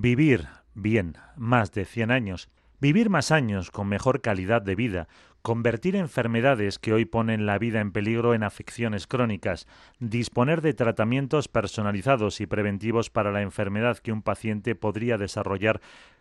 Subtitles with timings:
[0.00, 2.48] Vivir bien, más de 100 años.
[2.80, 5.08] Vivir más años con mejor calidad de vida,
[5.42, 9.66] convertir enfermedades que hoy ponen la vida en peligro en afecciones crónicas,
[9.98, 15.80] disponer de tratamientos personalizados y preventivos para la enfermedad que un paciente podría desarrollar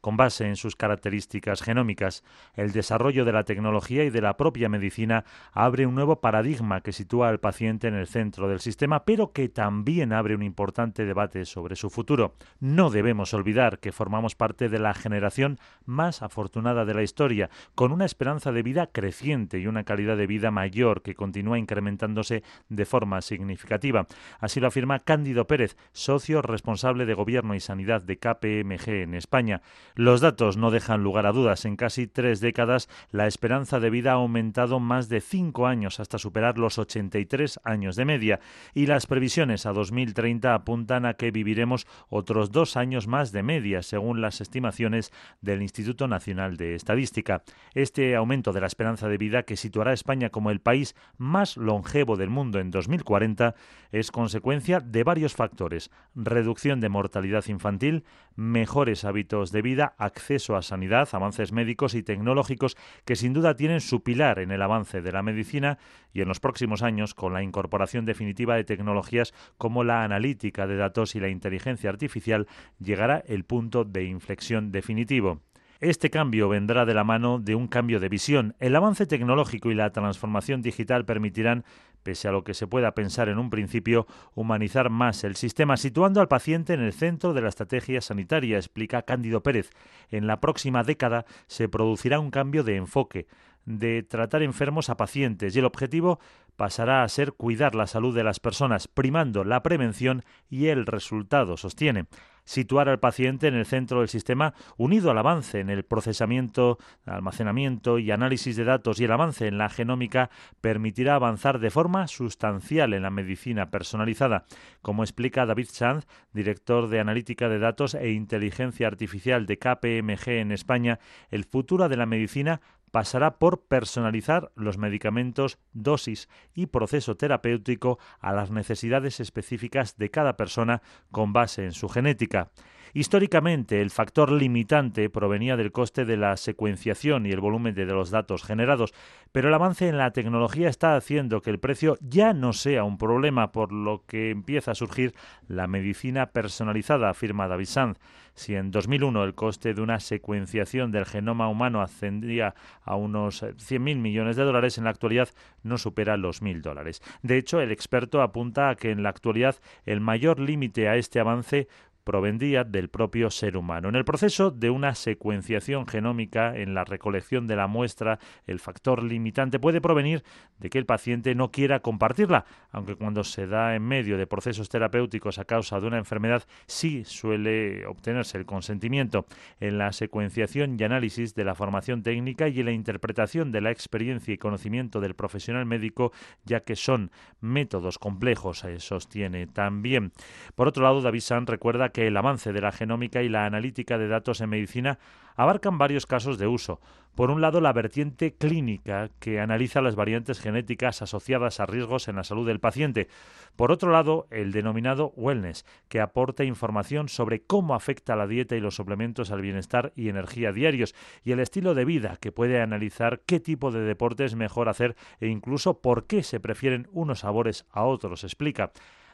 [0.00, 2.24] con base en sus características genómicas,
[2.54, 6.92] el desarrollo de la tecnología y de la propia medicina abre un nuevo paradigma que
[6.92, 11.44] sitúa al paciente en el centro del sistema, pero que también abre un importante debate
[11.44, 12.34] sobre su futuro.
[12.60, 17.92] No debemos olvidar que formamos parte de la generación más afortunada de la historia, con
[17.92, 22.84] una esperanza de vida creciente y una calidad de vida mayor que continúa incrementándose de
[22.84, 24.06] forma significativa.
[24.40, 29.62] Así lo afirma Cándido Pérez, socio responsable de Gobierno y Sanidad de KPMG en España.
[29.98, 31.64] Los datos no dejan lugar a dudas.
[31.64, 36.18] En casi tres décadas, la esperanza de vida ha aumentado más de cinco años hasta
[36.18, 38.38] superar los 83 años de media.
[38.74, 43.82] Y las previsiones a 2030 apuntan a que viviremos otros dos años más de media,
[43.82, 47.42] según las estimaciones del Instituto Nacional de Estadística.
[47.74, 51.56] Este aumento de la esperanza de vida, que situará a España como el país más
[51.56, 53.56] longevo del mundo en 2040,
[53.90, 55.90] es consecuencia de varios factores.
[56.14, 58.04] Reducción de mortalidad infantil,
[58.36, 63.80] mejores hábitos de vida, acceso a sanidad, avances médicos y tecnológicos que sin duda tienen
[63.80, 65.78] su pilar en el avance de la medicina
[66.12, 70.76] y en los próximos años con la incorporación definitiva de tecnologías como la analítica de
[70.76, 72.46] datos y la inteligencia artificial
[72.78, 75.40] llegará el punto de inflexión definitivo.
[75.80, 78.56] Este cambio vendrá de la mano de un cambio de visión.
[78.58, 81.64] El avance tecnológico y la transformación digital permitirán,
[82.02, 86.20] pese a lo que se pueda pensar en un principio, humanizar más el sistema, situando
[86.20, 89.70] al paciente en el centro de la estrategia sanitaria, explica Cándido Pérez.
[90.10, 93.28] En la próxima década se producirá un cambio de enfoque
[93.64, 96.18] de tratar enfermos a pacientes y el objetivo
[96.58, 101.56] pasará a ser cuidar la salud de las personas, primando la prevención y el resultado,
[101.56, 102.06] sostiene.
[102.44, 107.98] Situar al paciente en el centro del sistema, unido al avance en el procesamiento, almacenamiento
[107.98, 110.30] y análisis de datos y el avance en la genómica,
[110.62, 114.46] permitirá avanzar de forma sustancial en la medicina personalizada,
[114.80, 120.50] como explica David Sanz, director de analítica de datos e inteligencia artificial de KPMG en
[120.50, 120.98] España,
[121.30, 128.32] el futuro de la medicina pasará por personalizar los medicamentos, dosis y proceso terapéutico a
[128.32, 132.50] las necesidades específicas de cada persona con base en su genética.
[132.94, 138.10] Históricamente, el factor limitante provenía del coste de la secuenciación y el volumen de los
[138.10, 138.94] datos generados,
[139.32, 142.98] pero el avance en la tecnología está haciendo que el precio ya no sea un
[142.98, 145.14] problema, por lo que empieza a surgir
[145.46, 147.98] la medicina personalizada, afirma David Sanz.
[148.34, 153.96] Si en 2001 el coste de una secuenciación del genoma humano ascendía a unos 100.000
[153.96, 155.28] millones de dólares, en la actualidad
[155.64, 157.02] no supera los 1.000 dólares.
[157.22, 159.56] De hecho, el experto apunta a que en la actualidad
[159.86, 161.66] el mayor límite a este avance
[162.08, 163.90] provendía del propio ser humano.
[163.90, 169.02] En el proceso de una secuenciación genómica, en la recolección de la muestra, el factor
[169.02, 170.24] limitante puede provenir
[170.58, 174.70] de que el paciente no quiera compartirla, aunque cuando se da en medio de procesos
[174.70, 179.26] terapéuticos a causa de una enfermedad sí suele obtenerse el consentimiento.
[179.60, 183.70] En la secuenciación y análisis de la formación técnica y en la interpretación de la
[183.70, 186.12] experiencia y conocimiento del profesional médico,
[186.46, 187.10] ya que son
[187.42, 190.12] métodos complejos, eh, sostiene también.
[190.54, 193.44] Por otro lado, David San recuerda que que el avance de la genómica y la
[193.44, 195.00] analítica de datos en medicina
[195.34, 196.80] abarcan varios casos de uso.
[197.16, 202.14] Por un lado, la vertiente clínica, que analiza las variantes genéticas asociadas a riesgos en
[202.14, 203.08] la salud del paciente.
[203.56, 208.60] Por otro lado, el denominado wellness, que aporta información sobre cómo afecta la dieta y
[208.60, 210.94] los suplementos al bienestar y energía diarios,
[211.24, 214.94] y el estilo de vida, que puede analizar qué tipo de deporte es mejor hacer
[215.18, 218.70] e incluso por qué se prefieren unos sabores a otros, explica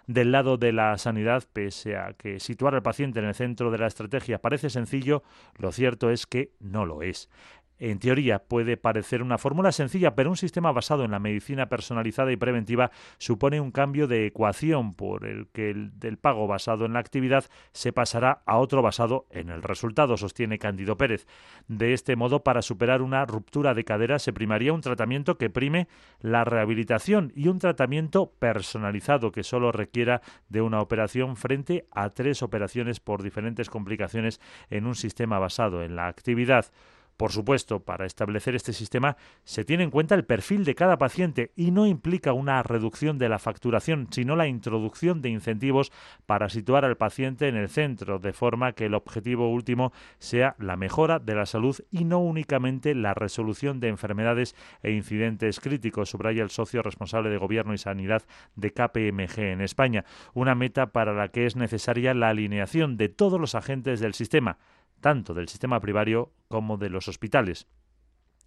[0.07, 3.79] del lado de la sanidad, pese a que situar al paciente en el centro de
[3.79, 5.23] la estrategia parece sencillo,
[5.59, 7.29] lo cierto es que no lo es.
[7.79, 12.31] En teoría puede parecer una fórmula sencilla, pero un sistema basado en la medicina personalizada
[12.31, 16.93] y preventiva supone un cambio de ecuación por el que el del pago basado en
[16.93, 21.27] la actividad se pasará a otro basado en el resultado, sostiene Cándido Pérez.
[21.67, 25.89] De este modo, para superar una ruptura de cadera se primaría un tratamiento que prime
[26.21, 32.43] la rehabilitación y un tratamiento personalizado que solo requiera de una operación frente a tres
[32.43, 36.67] operaciones por diferentes complicaciones en un sistema basado en la actividad.
[37.17, 41.53] Por supuesto, para establecer este sistema se tiene en cuenta el perfil de cada paciente
[41.55, 45.93] y no implica una reducción de la facturación, sino la introducción de incentivos
[46.27, 50.77] para situar al paciente en el centro, de forma que el objetivo último sea la
[50.77, 56.43] mejora de la salud y no únicamente la resolución de enfermedades e incidentes críticos, subraya
[56.43, 58.23] el socio responsable de Gobierno y Sanidad
[58.57, 63.41] de KPMG en España, una meta para la que es necesaria la alineación de todos
[63.41, 64.59] los agentes del sistema,
[65.01, 67.67] tanto del sistema primario como de los hospitales.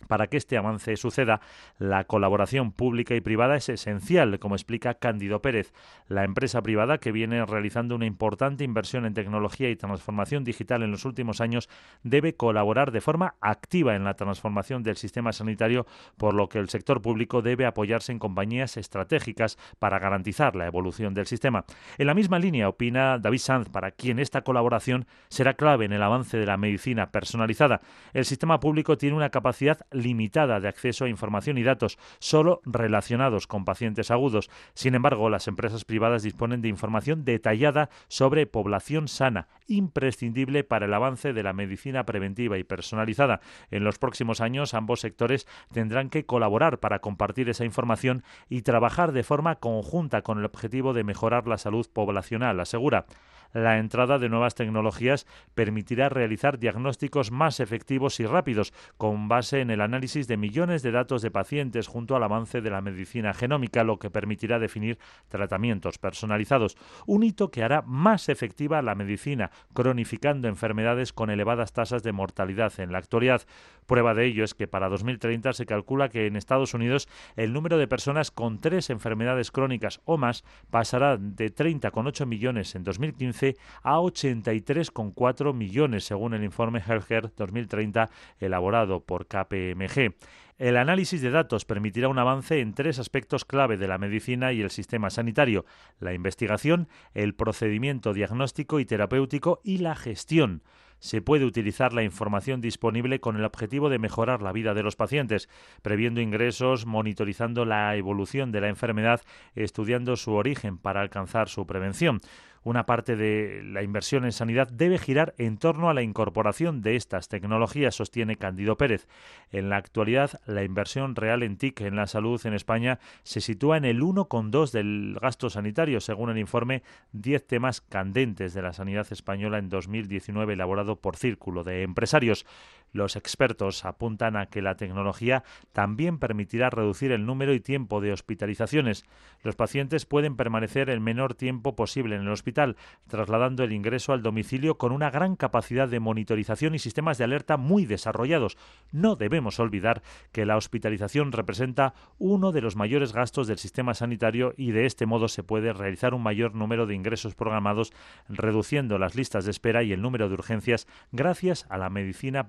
[0.07, 1.41] Para que este avance suceda,
[1.79, 5.73] la colaboración pública y privada es esencial, como explica Cándido Pérez,
[6.07, 10.91] la empresa privada que viene realizando una importante inversión en tecnología y transformación digital en
[10.91, 11.67] los últimos años,
[12.03, 16.69] debe colaborar de forma activa en la transformación del sistema sanitario, por lo que el
[16.69, 21.65] sector público debe apoyarse en compañías estratégicas para garantizar la evolución del sistema.
[21.97, 26.03] En la misma línea opina David Sanz, para quien esta colaboración será clave en el
[26.03, 27.81] avance de la medicina personalizada.
[28.13, 33.47] El sistema público tiene una capacidad limitada de acceso a información y datos, solo relacionados
[33.47, 34.49] con pacientes agudos.
[34.73, 40.93] Sin embargo, las empresas privadas disponen de información detallada sobre población sana, imprescindible para el
[40.93, 43.41] avance de la medicina preventiva y personalizada.
[43.71, 49.11] En los próximos años, ambos sectores tendrán que colaborar para compartir esa información y trabajar
[49.11, 53.05] de forma conjunta con el objetivo de mejorar la salud poblacional, asegura
[53.53, 59.71] la entrada de nuevas tecnologías permitirá realizar diagnósticos más efectivos y rápidos, con base en
[59.71, 63.83] el análisis de millones de datos de pacientes junto al avance de la medicina genómica,
[63.83, 64.97] lo que permitirá definir
[65.29, 66.77] tratamientos personalizados.
[67.05, 72.73] Un hito que hará más efectiva la medicina, cronificando enfermedades con elevadas tasas de mortalidad
[72.79, 73.43] en la actualidad.
[73.85, 77.77] Prueba de ello es que para 2030 se calcula que en Estados Unidos el número
[77.77, 83.36] de personas con tres enfermedades crónicas o más pasará de 30,8 millones en 2015
[83.83, 90.15] a 83,4 millones, según el informe Healthcare 2030 elaborado por KPMG.
[90.57, 94.61] El análisis de datos permitirá un avance en tres aspectos clave de la medicina y
[94.61, 95.65] el sistema sanitario,
[95.99, 100.63] la investigación, el procedimiento diagnóstico y terapéutico y la gestión
[100.99, 104.95] se puede utilizar la información disponible con el objetivo de mejorar la vida de los
[104.95, 105.49] pacientes,
[105.81, 109.21] previendo ingresos, monitorizando la evolución de la enfermedad,
[109.55, 112.19] estudiando su origen para alcanzar su prevención.
[112.67, 116.97] Una parte de la inversión en sanidad debe girar en torno a la incorporación de
[116.97, 119.07] estas tecnologías, sostiene Candido Pérez.
[119.53, 123.77] En la actualidad, la inversión real en TIC en la salud en España se sitúa
[123.77, 126.83] en el 1,2 del gasto sanitario, según el informe
[127.13, 132.45] 10 temas candentes de la sanidad española en 2019 elaborado por Círculo de Empresarios.
[132.93, 138.11] Los expertos apuntan a que la tecnología también permitirá reducir el número y tiempo de
[138.11, 139.05] hospitalizaciones.
[139.43, 142.75] Los pacientes pueden permanecer el menor tiempo posible en el hospital,
[143.07, 147.57] trasladando el ingreso al domicilio con una gran capacidad de monitorización y sistemas de alerta
[147.57, 148.57] muy desarrollados.
[148.91, 150.01] No debemos olvidar
[150.31, 155.05] que la hospitalización representa uno de los mayores gastos del sistema sanitario y de este
[155.05, 157.93] modo se puede realizar un mayor número de ingresos programados,
[158.29, 162.47] reduciendo las listas de espera y el número de urgencias gracias a la medicina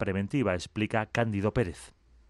[0.55, 1.98] explica Cándido Pérez.